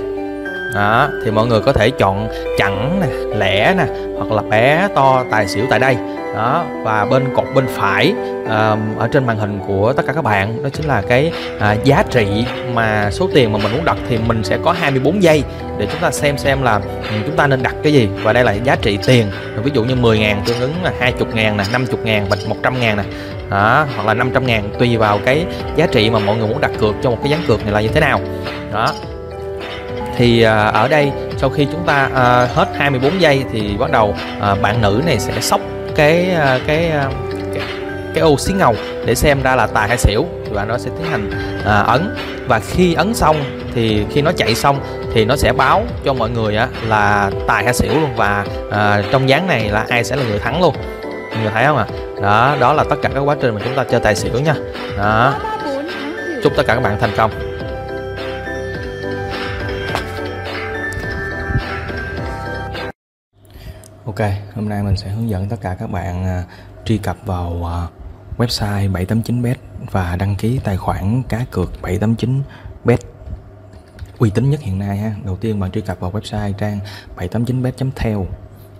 đó 0.75 1.09
thì 1.25 1.31
mọi 1.31 1.47
người 1.47 1.61
có 1.61 1.73
thể 1.73 1.89
chọn 1.89 2.29
chẵn 2.57 3.01
nè 3.01 3.07
lẻ 3.37 3.73
nè 3.77 4.04
hoặc 4.17 4.31
là 4.31 4.41
bé 4.41 4.87
to 4.95 5.23
tài 5.31 5.47
xỉu 5.47 5.65
tại 5.69 5.79
đây. 5.79 5.97
Đó 6.35 6.65
và 6.83 7.05
bên 7.05 7.23
cột 7.35 7.45
bên 7.55 7.65
phải 7.67 8.13
uh, 8.43 8.49
ở 8.99 9.07
trên 9.11 9.25
màn 9.25 9.37
hình 9.37 9.59
của 9.67 9.93
tất 9.93 10.03
cả 10.07 10.13
các 10.13 10.23
bạn 10.23 10.63
đó 10.63 10.69
chính 10.73 10.85
là 10.85 11.01
cái 11.01 11.31
uh, 11.57 11.83
giá 11.83 12.03
trị 12.09 12.45
mà 12.73 13.09
số 13.11 13.29
tiền 13.33 13.51
mà 13.51 13.59
mình 13.63 13.71
muốn 13.71 13.85
đặt 13.85 13.97
thì 14.09 14.17
mình 14.27 14.43
sẽ 14.43 14.57
có 14.63 14.71
24 14.71 15.23
giây 15.23 15.43
để 15.77 15.87
chúng 15.91 16.01
ta 16.01 16.11
xem 16.11 16.37
xem 16.37 16.63
là 16.63 16.79
chúng 17.25 17.35
ta 17.35 17.47
nên 17.47 17.63
đặt 17.63 17.75
cái 17.83 17.93
gì. 17.93 18.09
Và 18.23 18.33
đây 18.33 18.43
là 18.43 18.53
giá 18.53 18.75
trị 18.81 18.97
tiền 19.07 19.27
ví 19.63 19.71
dụ 19.73 19.83
như 19.83 19.95
10 19.95 20.19
ngàn 20.19 20.41
tương 20.45 20.59
ứng 20.59 20.73
là 20.83 20.93
20 20.99 21.27
ngàn 21.33 21.57
nè 21.57 21.63
50 21.71 21.99
ngàn 22.03 22.25
và 22.29 22.37
100 22.47 22.79
ngàn 22.79 22.97
nè. 22.97 23.03
Đó, 23.49 23.85
hoặc 23.95 24.07
là 24.07 24.13
500 24.13 24.47
ngàn 24.47 24.69
tùy 24.79 24.97
vào 24.97 25.19
cái 25.25 25.45
giá 25.75 25.87
trị 25.87 26.09
mà 26.09 26.19
mọi 26.19 26.37
người 26.37 26.47
muốn 26.47 26.61
đặt 26.61 26.71
cược 26.79 26.95
cho 27.03 27.09
một 27.09 27.17
cái 27.23 27.31
ván 27.31 27.41
cược 27.47 27.63
này 27.63 27.73
là 27.73 27.81
như 27.81 27.87
thế 27.87 27.99
nào. 27.99 28.19
Đó. 28.73 28.93
Thì 30.17 30.41
à, 30.41 30.65
ở 30.65 30.87
đây 30.87 31.11
sau 31.37 31.49
khi 31.49 31.67
chúng 31.71 31.85
ta 31.85 32.09
à, 32.15 32.47
hết 32.55 32.67
24 32.75 33.21
giây 33.21 33.43
thì 33.51 33.77
bắt 33.79 33.91
đầu 33.91 34.15
à, 34.41 34.55
bạn 34.55 34.81
nữ 34.81 35.01
này 35.05 35.19
sẽ 35.19 35.41
sóc 35.41 35.61
cái 35.95 36.31
à, 36.31 36.59
cái, 36.67 36.89
à, 36.89 37.09
cái 37.53 37.61
cái 38.15 38.21
ô 38.21 38.37
xí 38.37 38.53
ngầu 38.53 38.75
để 39.05 39.15
xem 39.15 39.41
ra 39.41 39.55
là 39.55 39.67
tài 39.67 39.87
hay 39.87 39.97
xỉu. 39.97 40.25
Và 40.49 40.65
nó 40.65 40.77
sẽ 40.77 40.89
tiến 40.97 41.11
hành 41.11 41.31
à, 41.65 41.79
ấn. 41.79 42.15
Và 42.47 42.59
khi 42.59 42.93
ấn 42.93 43.13
xong 43.13 43.43
thì 43.73 44.05
khi 44.11 44.21
nó 44.21 44.31
chạy 44.31 44.55
xong 44.55 44.79
thì 45.13 45.25
nó 45.25 45.35
sẽ 45.35 45.53
báo 45.53 45.83
cho 46.05 46.13
mọi 46.13 46.29
người 46.29 46.55
á, 46.55 46.67
là 46.87 47.31
tài 47.47 47.63
hay 47.63 47.73
xỉu 47.73 47.93
luôn. 47.93 48.09
Và 48.15 48.45
à, 48.71 49.03
trong 49.11 49.29
dáng 49.29 49.47
này 49.47 49.69
là 49.69 49.85
ai 49.89 50.03
sẽ 50.03 50.15
là 50.15 50.23
người 50.23 50.39
thắng 50.39 50.61
luôn. 50.61 50.75
Mọi 51.03 51.41
người 51.41 51.51
thấy 51.53 51.65
không 51.65 51.77
ạ? 51.77 51.85
À? 51.91 51.95
đó 52.21 52.55
đó 52.59 52.73
là 52.73 52.83
tất 52.89 52.95
cả 53.01 53.09
các 53.13 53.19
quá 53.19 53.35
trình 53.41 53.55
mà 53.55 53.61
chúng 53.63 53.75
ta 53.75 53.83
chơi 53.83 53.99
tài 53.99 54.15
xỉu 54.15 54.39
nha. 54.39 54.55
Đó. 54.97 55.33
Chúc 56.43 56.53
tất 56.57 56.63
cả 56.67 56.75
các 56.75 56.81
bạn 56.83 56.97
thành 57.01 57.11
công 57.17 57.54
Ok, 64.05 64.19
hôm 64.55 64.69
nay 64.69 64.83
mình 64.83 64.97
sẽ 64.97 65.09
hướng 65.09 65.29
dẫn 65.29 65.49
tất 65.49 65.61
cả 65.61 65.75
các 65.79 65.91
bạn 65.91 66.23
uh, 66.23 66.47
truy 66.85 66.97
cập 66.97 67.17
vào 67.25 67.51
uh, 67.51 68.39
website 68.39 68.91
789bet 68.91 69.55
và 69.91 70.15
đăng 70.15 70.35
ký 70.35 70.59
tài 70.63 70.77
khoản 70.77 71.23
cá 71.29 71.45
cược 71.51 71.71
789bet 71.81 72.97
uy 74.17 74.29
tín 74.29 74.49
nhất 74.49 74.61
hiện 74.61 74.79
nay 74.79 74.97
ha. 74.97 75.15
Đầu 75.23 75.37
tiên 75.37 75.59
bạn 75.59 75.71
truy 75.71 75.81
cập 75.81 75.99
vào 75.99 76.11
website 76.11 76.53
trang 76.53 76.79
789bet.theo. 77.17 78.27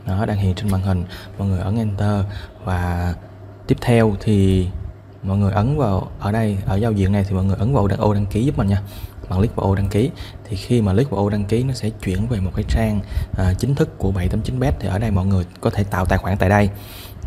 Nó 0.06 0.26
đang 0.26 0.38
hiện 0.38 0.56
trên 0.56 0.72
màn 0.72 0.82
hình, 0.82 1.04
mọi 1.38 1.48
người 1.48 1.60
ấn 1.60 1.78
enter 1.78 2.26
và 2.64 3.14
tiếp 3.68 3.78
theo 3.82 4.16
thì 4.20 4.68
mọi 5.24 5.38
người 5.38 5.52
ấn 5.52 5.78
vào 5.78 6.12
ở 6.20 6.32
đây 6.32 6.58
ở 6.66 6.76
giao 6.76 6.92
diện 6.92 7.12
này 7.12 7.26
thì 7.30 7.36
mọi 7.36 7.46
người 7.46 7.58
ấn 7.60 7.74
vào 7.74 7.88
ô 7.98 8.14
đăng 8.14 8.26
ký 8.26 8.44
giúp 8.46 8.58
mình 8.58 8.68
nha 8.68 8.82
bạn 9.30 9.40
click 9.40 9.56
vào 9.56 9.66
ô 9.66 9.76
đăng 9.76 9.88
ký. 9.88 10.12
Thì 10.44 10.56
khi 10.56 10.82
mà 10.82 10.94
click 10.94 11.12
vào 11.12 11.20
ô 11.20 11.30
đăng 11.30 11.46
ký 11.46 11.64
nó 11.64 11.74
sẽ 11.74 11.90
chuyển 11.90 12.28
về 12.28 12.40
một 12.40 12.52
cái 12.56 12.66
trang 12.68 13.00
à, 13.38 13.54
chính 13.60 13.76
thức 13.76 13.98
của 13.98 14.12
789bet 14.12 14.72
thì 14.80 14.88
ở 14.88 15.00
đây 15.00 15.12
mọi 15.12 15.26
người 15.26 15.46
có 15.62 15.70
thể 15.70 15.84
tạo 15.84 16.06
tài 16.06 16.18
khoản 16.18 16.38
tại 16.38 16.50
đây. 16.50 16.70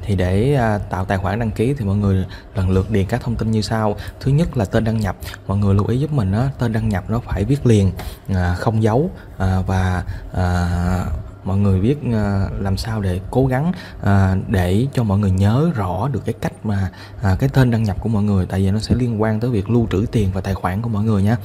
Thì 0.03 0.17
để 0.17 0.55
à, 0.55 0.79
tạo 0.79 1.05
tài 1.05 1.19
khoản 1.19 1.39
đăng 1.39 1.51
ký 1.51 1.75
thì 1.79 1.85
mọi 1.85 1.97
người 1.97 2.25
lần 2.55 2.71
lượt 2.71 2.91
điền 2.91 3.07
các 3.07 3.21
thông 3.21 3.37
tin 3.37 3.51
như 3.51 3.63
sau. 3.63 3.97
Thứ 4.21 4.31
nhất 4.31 4.57
là 4.57 4.65
tên 4.65 4.85
đăng 4.85 5.01
nhập. 5.01 5.17
Mọi 5.47 5.59
người 5.59 5.75
lưu 5.75 5.87
ý 5.87 5.99
giúp 5.99 6.13
mình 6.13 6.33
đó 6.33 6.47
tên 6.59 6.73
đăng 6.73 6.89
nhập 6.89 7.11
nó 7.11 7.19
phải 7.19 7.45
viết 7.45 7.67
liền 7.67 7.93
à, 8.29 8.55
không 8.55 8.83
dấu 8.83 9.11
à, 9.39 9.63
và 9.67 10.05
à, 10.33 11.05
mọi 11.45 11.57
người 11.59 11.81
viết 11.81 11.99
à, 12.13 12.49
làm 12.59 12.77
sao 12.77 13.01
để 13.01 13.21
cố 13.31 13.47
gắng 13.47 13.73
à, 14.03 14.37
để 14.49 14.87
cho 14.93 15.03
mọi 15.03 15.19
người 15.19 15.31
nhớ 15.31 15.71
rõ 15.75 16.09
được 16.09 16.25
cái 16.25 16.35
cách 16.41 16.67
mà 16.67 16.91
à, 17.23 17.37
cái 17.41 17.49
tên 17.49 17.71
đăng 17.71 17.83
nhập 17.83 17.97
của 18.01 18.09
mọi 18.09 18.23
người. 18.23 18.47
Tại 18.47 18.61
vì 18.61 18.71
nó 18.71 18.79
sẽ 18.79 18.95
liên 18.95 19.23
quan 19.23 19.41
tới 19.41 19.51
việc 19.51 19.71
lưu 19.71 19.87
trữ 19.91 20.07
tiền 20.13 20.31
và 20.35 20.41
tài 20.41 20.55
khoản 20.55 20.83
của 20.83 20.89
mọi 20.89 21.05
người 21.05 21.23
nhé 21.23 21.37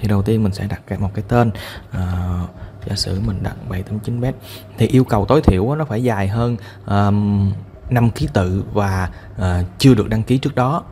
thì 0.00 0.08
đầu 0.08 0.22
tiên 0.22 0.42
mình 0.42 0.52
sẽ 0.52 0.66
đặt 0.66 1.00
một 1.00 1.10
cái 1.14 1.24
tên 1.28 1.50
uh, 1.88 2.50
giả 2.86 2.96
sử 2.96 3.20
mình 3.20 3.42
đặt 3.42 3.56
789 3.68 4.20
bet 4.20 4.34
thì 4.78 4.86
yêu 4.86 5.04
cầu 5.04 5.26
tối 5.26 5.40
thiểu 5.42 5.74
nó 5.74 5.84
phải 5.84 6.02
dài 6.02 6.28
hơn 6.28 6.56
um, 6.86 7.52
5 7.90 8.10
ký 8.10 8.28
tự 8.32 8.64
và 8.72 9.10
uh, 9.36 9.44
chưa 9.78 9.94
được 9.94 10.08
đăng 10.08 10.22
ký 10.22 10.38
trước 10.38 10.54
đó. 10.54 10.84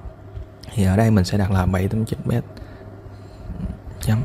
Thì 0.74 0.84
ở 0.84 0.96
đây 0.96 1.10
mình 1.10 1.24
sẽ 1.24 1.38
đặt 1.38 1.50
là 1.50 1.66
789 1.66 2.18
bet 2.24 2.44
chấm. 4.00 4.22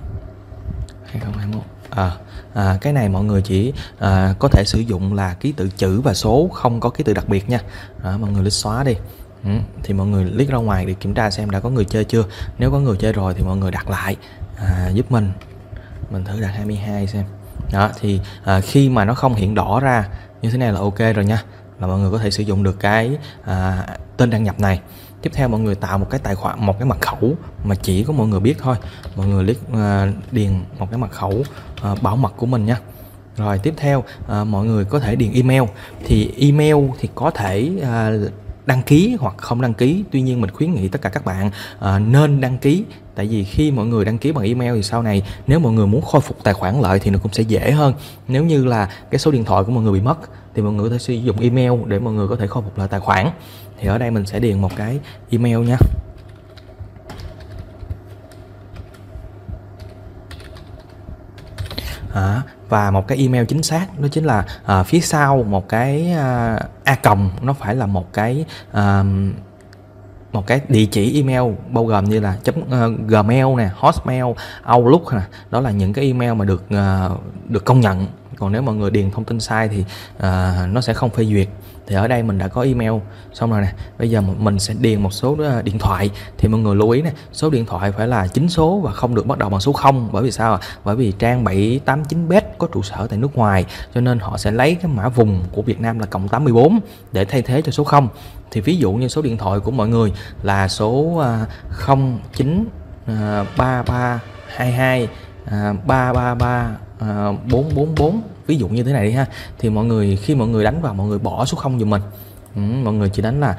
2021 1.06 1.64
à, 1.90 2.12
à, 2.54 2.78
cái 2.82 2.94
này 2.94 3.10
mọi 3.10 3.24
người 3.24 3.42
chỉ 3.42 3.74
à, 4.00 4.36
có 4.40 4.48
thể 4.48 4.64
sử 4.66 4.80
dụng 4.80 5.14
là 5.14 5.34
ký 5.34 5.52
tự 5.52 5.70
chữ 5.78 6.02
và 6.02 6.14
số 6.14 6.50
không 6.54 6.80
có 6.80 6.90
ký 6.90 7.04
tự 7.04 7.14
đặc 7.14 7.30
biệt 7.30 7.50
nha. 7.50 7.60
À, 8.04 8.18
mọi 8.18 8.32
người 8.32 8.44
lít 8.44 8.54
xóa 8.54 8.84
đi. 8.84 8.96
Ừ, 9.44 9.50
thì 9.84 9.94
mọi 9.94 10.08
người 10.08 10.32
click 10.32 10.52
ra 10.52 10.58
ngoài 10.58 10.86
để 10.86 10.94
kiểm 10.94 11.14
tra 11.14 11.32
xem 11.32 11.50
đã 11.50 11.60
có 11.60 11.70
người 11.70 11.86
chơi 11.86 12.04
chưa. 12.04 12.24
Nếu 12.58 12.72
có 12.72 12.80
người 12.80 12.98
chơi 12.98 13.14
rồi 13.14 13.34
thì 13.34 13.44
mọi 13.44 13.58
người 13.58 13.72
đặt 13.72 13.90
lại 13.90 14.16
à, 14.58 14.90
giúp 14.94 15.12
mình. 15.12 15.32
Mình 16.10 16.24
thử 16.26 16.42
đặt 16.42 16.48
22 16.48 17.08
xem. 17.08 17.24
Đó 17.72 17.90
thì 18.00 18.20
à, 18.44 18.62
khi 18.62 18.90
mà 18.90 19.06
nó 19.06 19.14
không 19.14 19.36
hiện 19.36 19.56
đỏ 19.56 19.80
ra 19.80 20.08
như 20.42 20.50
thế 20.50 20.58
này 20.58 20.74
là 20.74 20.80
ok 20.80 21.00
rồi 21.16 21.26
nha. 21.26 21.44
Là 21.80 21.88
mọi 21.88 22.00
người 22.00 22.12
có 22.12 22.18
thể 22.18 22.32
sử 22.32 22.44
dụng 22.44 22.64
được 22.64 22.80
cái 22.80 23.18
à, 23.46 23.88
tên 24.18 24.30
đăng 24.30 24.44
nhập 24.44 24.60
này. 24.60 24.80
Tiếp 25.22 25.32
theo 25.34 25.48
mọi 25.48 25.60
người 25.60 25.76
tạo 25.76 25.98
một 25.98 26.08
cái 26.10 26.20
tài 26.24 26.36
khoản 26.36 26.66
một 26.66 26.80
cái 26.80 26.86
mật 26.86 27.02
khẩu 27.02 27.36
mà 27.64 27.76
chỉ 27.76 28.04
có 28.04 28.14
mọi 28.14 28.28
người 28.28 28.40
biết 28.40 28.56
thôi. 28.60 28.76
Mọi 29.16 29.28
người 29.28 29.44
liếc 29.44 29.58
à, 29.74 30.08
điền 30.32 30.52
một 30.80 30.88
cái 30.92 30.98
mật 30.98 31.12
khẩu 31.12 31.44
à, 31.82 31.96
bảo 32.02 32.16
mật 32.16 32.34
của 32.38 32.46
mình 32.46 32.66
nha. 32.66 32.78
Rồi 33.38 33.58
tiếp 33.58 33.74
theo 33.78 34.04
à, 34.28 34.44
mọi 34.44 34.66
người 34.66 34.86
có 34.86 35.00
thể 35.00 35.16
điền 35.16 35.34
email. 35.34 35.64
Thì 36.06 36.34
email 36.40 36.76
thì 37.00 37.10
có 37.16 37.32
thể 37.32 37.72
à, 37.84 38.12
đăng 38.66 38.82
ký 38.82 39.18
hoặc 39.20 39.36
không 39.38 39.62
đăng 39.62 39.74
ký. 39.74 40.04
Tuy 40.12 40.22
nhiên 40.22 40.42
mình 40.42 40.52
khuyến 40.52 40.74
nghị 40.74 40.88
tất 40.88 41.02
cả 41.02 41.10
các 41.10 41.26
bạn 41.26 41.48
uh, 41.78 42.02
nên 42.08 42.42
đăng 42.42 42.58
ký. 42.58 42.84
Tại 43.16 43.28
vì 43.28 43.44
khi 43.44 43.72
mọi 43.72 43.86
người 43.86 44.06
đăng 44.06 44.18
ký 44.18 44.32
bằng 44.32 44.44
email 44.44 44.76
thì 44.76 44.84
sau 44.84 45.02
này 45.02 45.24
nếu 45.48 45.60
mọi 45.60 45.74
người 45.74 45.88
muốn 45.88 46.02
khôi 46.02 46.22
phục 46.22 46.44
tài 46.44 46.54
khoản 46.54 46.82
lại 46.82 47.00
thì 47.00 47.12
nó 47.12 47.20
cũng 47.24 47.34
sẽ 47.34 47.44
dễ 47.44 47.72
hơn. 47.72 47.94
Nếu 48.28 48.44
như 48.44 48.66
là 48.66 48.90
cái 49.12 49.20
số 49.20 49.32
điện 49.32 49.46
thoại 49.46 49.64
của 49.64 49.72
mọi 49.72 49.84
người 49.84 49.94
bị 49.94 50.02
mất 50.02 50.18
thì 50.56 50.62
mọi 50.62 50.74
người 50.74 50.90
có 50.90 50.94
thể 50.94 51.00
sử 51.00 51.14
dụng 51.14 51.40
email 51.40 51.72
để 51.88 52.00
mọi 52.00 52.14
người 52.14 52.28
có 52.28 52.36
thể 52.36 52.48
khôi 52.48 52.64
phục 52.64 52.78
lại 52.78 52.88
tài 52.88 53.00
khoản. 53.00 53.30
Thì 53.80 53.88
ở 53.88 53.98
đây 53.98 54.12
mình 54.12 54.26
sẽ 54.26 54.40
điền 54.40 54.62
một 54.62 54.76
cái 54.76 55.00
email 55.30 55.60
nha. 55.60 55.78
À, 62.14 62.42
và 62.74 62.92
một 62.92 63.08
cái 63.08 63.18
email 63.18 63.46
chính 63.46 63.64
xác 63.64 64.00
đó 64.00 64.08
chính 64.12 64.24
là 64.24 64.46
uh, 64.80 64.86
phía 64.86 65.00
sau 65.00 65.44
một 65.44 65.70
cái 65.70 66.12
uh, 66.12 66.62
a 66.84 66.96
còng 67.04 67.30
nó 67.42 67.54
phải 67.54 67.76
là 67.76 67.86
một 67.86 68.14
cái 68.14 68.46
uh, 68.72 69.06
một 70.32 70.48
cái 70.48 70.62
địa 70.68 70.86
chỉ 70.86 71.22
email 71.22 71.54
bao 71.70 71.86
gồm 71.86 72.06
như 72.06 72.20
là 72.20 72.38
chấm 72.44 72.56
uh, 72.62 73.00
gmail 73.08 73.46
nè 73.58 73.70
hotmail 73.76 74.24
outlook 74.76 75.14
nè 75.14 75.22
đó 75.52 75.60
là 75.62 75.72
những 75.72 75.94
cái 75.94 76.06
email 76.06 76.34
mà 76.34 76.46
được 76.46 76.64
uh, 76.74 77.22
được 77.50 77.66
công 77.66 77.80
nhận. 77.80 78.08
Còn 78.38 78.52
nếu 78.52 78.62
mọi 78.62 78.76
người 78.76 78.92
điền 78.92 79.12
thông 79.12 79.24
tin 79.24 79.40
sai 79.40 79.68
thì 79.68 79.80
uh, 80.18 80.24
nó 80.68 80.82
sẽ 80.82 80.94
không 80.94 81.10
phê 81.10 81.26
duyệt 81.26 81.48
thì 81.88 81.96
ở 81.96 82.08
đây 82.08 82.24
mình 82.24 82.38
đã 82.38 82.48
có 82.48 82.62
email. 82.62 82.94
Xong 83.34 83.52
rồi 83.52 83.62
nè 83.62 83.74
bây 84.00 84.10
giờ 84.10 84.22
mình 84.22 84.60
sẽ 84.60 84.74
điền 84.80 85.02
một 85.02 85.14
số 85.14 85.38
ờ, 85.40 85.62
điện 85.62 85.80
thoại. 85.80 86.10
Thì 86.38 86.48
mọi 86.48 86.62
người 86.62 86.76
lưu 86.76 86.90
ý 86.90 87.02
nè 87.02 87.12
số 87.34 87.50
điện 87.50 87.66
thoại 87.66 87.92
phải 87.92 88.08
là 88.08 88.28
chính 88.28 88.50
số 88.50 88.80
và 88.84 88.92
không 88.92 89.16
được 89.16 89.26
bắt 89.26 89.38
đầu 89.38 89.50
bằng 89.50 89.60
số 89.60 89.74
0 89.74 90.10
bởi 90.12 90.24
vì 90.24 90.32
sao 90.32 90.60
bởi 90.84 90.96
vì 90.96 91.12
trang 91.12 91.44
789 91.44 92.30
bet 92.30 92.46
có 92.58 92.68
trụ 92.74 92.82
sở 92.82 93.08
tại 93.08 93.20
nước 93.20 93.36
ngoài 93.36 93.66
cho 93.94 94.02
nên 94.02 94.20
họ 94.20 94.38
sẽ 94.38 94.52
lấy 94.52 94.76
cái 94.76 94.92
mã 94.96 95.10
vùng 95.10 95.44
của 95.52 95.62
Việt 95.62 95.82
Nam 95.82 96.00
là 96.00 96.06
cộng 96.06 96.28
84 96.28 96.80
để 97.12 97.26
thay 97.26 97.42
thế 97.42 97.62
cho 97.62 97.72
số 97.72 97.84
0 97.84 98.08
thì 98.52 98.62
ví 98.62 98.78
dụ 98.78 98.92
như 98.92 99.08
số 99.08 99.22
điện 99.22 99.38
thoại 99.38 99.60
của 99.60 99.72
mọi 99.72 99.88
người 99.88 100.14
là 100.44 100.68
số 100.68 100.90
uh, 100.90 101.24
09 102.34 102.66
3322 103.58 105.10
333 105.86 106.70
À, 107.04 107.32
444 107.52 108.22
ví 108.48 108.58
dụ 108.58 108.68
như 108.68 108.84
thế 108.84 108.94
này 108.94 109.06
đi 109.06 109.12
ha. 109.12 109.26
Thì 109.60 109.70
mọi 109.70 109.86
người 109.86 110.16
khi 110.16 110.36
mọi 110.36 110.48
người 110.48 110.64
đánh 110.64 110.82
vào 110.82 110.94
mọi 110.94 111.08
người 111.08 111.20
bỏ 111.20 111.46
số 111.46 111.58
0 111.58 111.80
giùm 111.80 111.90
mình. 111.90 112.02
Ừ, 112.56 112.62
mọi 112.62 112.94
người 112.94 113.10
chỉ 113.10 113.22
đánh 113.22 113.40
là 113.40 113.58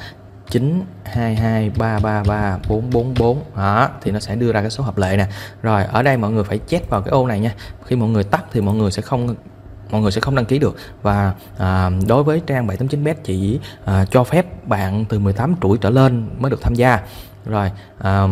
9223334444 0.51 3.37
đó 3.57 3.89
thì 4.03 4.11
nó 4.11 4.21
sẽ 4.21 4.37
đưa 4.37 4.53
ra 4.53 4.61
cái 4.61 4.71
số 4.71 4.85
hợp 4.85 4.99
lệ 4.99 5.17
nè. 5.17 5.27
Rồi 5.63 5.85
ở 5.85 6.03
đây 6.03 6.17
mọi 6.17 6.31
người 6.31 6.45
phải 6.45 6.61
check 6.67 6.91
vào 6.91 7.03
cái 7.03 7.11
ô 7.11 7.27
này 7.27 7.41
nha. 7.41 7.55
Khi 7.85 7.97
mọi 7.97 8.09
người 8.09 8.25
tắt 8.25 8.45
thì 8.53 8.61
mọi 8.61 8.75
người 8.75 8.91
sẽ 8.91 9.03
không 9.03 9.35
mọi 9.91 10.01
người 10.01 10.11
sẽ 10.11 10.21
không 10.21 10.35
đăng 10.35 10.45
ký 10.45 10.59
được. 10.59 10.77
Và 11.03 11.33
à, 11.59 11.91
đối 12.07 12.23
với 12.23 12.43
trang 12.47 12.67
789bet 12.67 13.15
chỉ 13.25 13.61
à, 13.85 14.05
cho 14.11 14.25
phép 14.25 14.69
bạn 14.69 15.05
từ 15.09 15.19
18 15.19 15.55
tuổi 15.61 15.79
trở 15.79 15.91
lên 15.91 16.29
mới 16.39 16.51
được 16.51 16.63
tham 16.63 16.75
gia. 16.75 17.01
Rồi 17.47 17.71
à, 17.99 18.27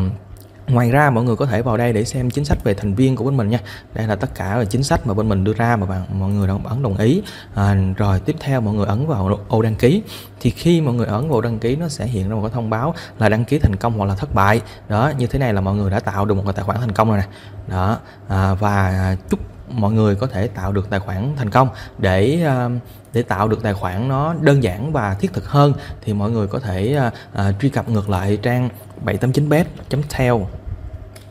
Ngoài 0.72 0.90
ra 0.90 1.10
mọi 1.10 1.24
người 1.24 1.36
có 1.36 1.46
thể 1.46 1.62
vào 1.62 1.76
đây 1.76 1.92
để 1.92 2.04
xem 2.04 2.30
chính 2.30 2.44
sách 2.44 2.64
về 2.64 2.74
thành 2.74 2.94
viên 2.94 3.16
của 3.16 3.24
bên 3.24 3.36
mình 3.36 3.48
nha. 3.48 3.58
Đây 3.94 4.06
là 4.06 4.16
tất 4.16 4.34
cả 4.34 4.56
là 4.56 4.64
chính 4.64 4.82
sách 4.82 5.06
mà 5.06 5.14
bên 5.14 5.28
mình 5.28 5.44
đưa 5.44 5.52
ra 5.52 5.76
mà 5.76 5.86
bạn 5.86 6.20
mọi 6.20 6.30
người 6.30 6.48
ấn 6.64 6.82
đồng 6.82 6.96
ý. 6.96 7.22
À, 7.54 7.76
rồi 7.96 8.20
tiếp 8.20 8.36
theo 8.40 8.60
mọi 8.60 8.74
người 8.74 8.86
ấn 8.86 9.06
vào 9.06 9.40
ô 9.48 9.62
đăng 9.62 9.74
ký. 9.74 10.02
Thì 10.40 10.50
khi 10.50 10.80
mọi 10.80 10.94
người 10.94 11.06
ấn 11.06 11.28
vào 11.28 11.40
đăng 11.40 11.58
ký 11.58 11.76
nó 11.76 11.88
sẽ 11.88 12.06
hiện 12.06 12.28
ra 12.28 12.34
một 12.34 12.42
cái 12.42 12.50
thông 12.54 12.70
báo 12.70 12.94
là 13.18 13.28
đăng 13.28 13.44
ký 13.44 13.58
thành 13.58 13.76
công 13.76 13.98
hoặc 13.98 14.04
là 14.04 14.14
thất 14.14 14.34
bại. 14.34 14.60
Đó, 14.88 15.12
như 15.18 15.26
thế 15.26 15.38
này 15.38 15.52
là 15.52 15.60
mọi 15.60 15.74
người 15.74 15.90
đã 15.90 16.00
tạo 16.00 16.24
được 16.24 16.34
một 16.34 16.42
cái 16.46 16.52
tài 16.52 16.64
khoản 16.64 16.80
thành 16.80 16.92
công 16.92 17.08
rồi 17.08 17.18
nè. 17.18 17.26
Đó, 17.68 17.98
à, 18.28 18.54
và 18.54 19.16
chúc 19.30 19.40
mọi 19.68 19.92
người 19.92 20.14
có 20.14 20.26
thể 20.26 20.48
tạo 20.48 20.72
được 20.72 20.90
tài 20.90 21.00
khoản 21.00 21.32
thành 21.36 21.50
công 21.50 21.68
để 21.98 22.46
uh, 22.66 22.72
để 23.12 23.22
tạo 23.22 23.48
được 23.48 23.62
tài 23.62 23.74
khoản 23.74 24.08
nó 24.08 24.34
đơn 24.40 24.62
giản 24.62 24.92
và 24.92 25.14
thiết 25.14 25.32
thực 25.32 25.48
hơn 25.48 25.72
thì 26.00 26.12
mọi 26.12 26.30
người 26.30 26.46
có 26.46 26.58
thể 26.58 26.98
uh, 27.06 27.12
uh, 27.48 27.60
truy 27.60 27.68
cập 27.68 27.88
ngược 27.88 28.10
lại 28.10 28.38
trang 28.42 28.68
789bet.tel 29.04 30.61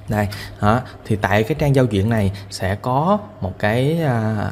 đây 0.10 0.28
đó, 0.62 0.82
thì 1.06 1.16
tại 1.16 1.44
cái 1.44 1.56
trang 1.60 1.76
giao 1.76 1.86
diện 1.86 2.10
này 2.10 2.32
sẽ 2.50 2.76
có 2.76 3.20
một 3.42 3.54
cái 3.60 4.02
à, 4.02 4.52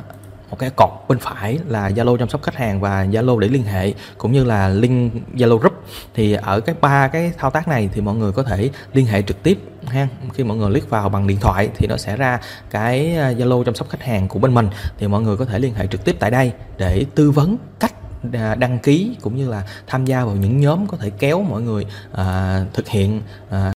một 0.49 0.59
cái 0.59 0.69
cột 0.69 0.89
bên 1.07 1.19
phải 1.19 1.59
là 1.67 1.89
Zalo 1.89 2.17
chăm 2.17 2.29
sóc 2.29 2.41
khách 2.41 2.55
hàng 2.55 2.81
và 2.81 3.05
Zalo 3.05 3.39
để 3.39 3.47
liên 3.47 3.63
hệ 3.63 3.93
cũng 4.17 4.31
như 4.31 4.43
là 4.43 4.69
link 4.69 5.13
Zalo 5.35 5.57
group. 5.57 5.73
Thì 6.13 6.33
ở 6.33 6.59
cái 6.59 6.75
ba 6.81 7.07
cái 7.07 7.31
thao 7.37 7.51
tác 7.51 7.67
này 7.67 7.89
thì 7.93 8.01
mọi 8.01 8.15
người 8.15 8.31
có 8.31 8.43
thể 8.43 8.69
liên 8.93 9.05
hệ 9.05 9.21
trực 9.21 9.43
tiếp 9.43 9.59
ha. 9.85 10.07
Khi 10.33 10.43
mọi 10.43 10.57
người 10.57 10.69
click 10.69 10.89
vào 10.89 11.09
bằng 11.09 11.27
điện 11.27 11.37
thoại 11.41 11.69
thì 11.75 11.87
nó 11.87 11.97
sẽ 11.97 12.17
ra 12.17 12.39
cái 12.69 13.15
à, 13.17 13.31
Zalo 13.31 13.63
chăm 13.63 13.75
sóc 13.75 13.89
khách 13.89 14.03
hàng 14.03 14.27
của 14.27 14.39
bên 14.39 14.53
mình. 14.53 14.69
Thì 14.97 15.07
mọi 15.07 15.21
người 15.21 15.37
có 15.37 15.45
thể 15.45 15.59
liên 15.59 15.73
hệ 15.73 15.87
trực 15.87 16.05
tiếp 16.05 16.15
tại 16.19 16.31
đây 16.31 16.51
để 16.77 17.05
tư 17.15 17.31
vấn 17.31 17.57
cách 17.79 17.93
à, 18.33 18.55
đăng 18.55 18.79
ký 18.79 19.15
cũng 19.21 19.35
như 19.35 19.49
là 19.49 19.63
tham 19.87 20.05
gia 20.05 20.25
vào 20.25 20.35
những 20.35 20.59
nhóm 20.59 20.87
có 20.87 20.97
thể 20.97 21.09
kéo 21.09 21.41
mọi 21.41 21.61
người 21.61 21.85
à, 22.11 22.61
thực 22.73 22.87
hiện 22.87 23.21
à, 23.49 23.73